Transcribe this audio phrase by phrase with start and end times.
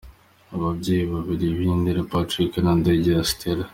[0.55, 3.65] Ababyeyi be babiri ni Ndegeya Patrick na Ndegeya Stella.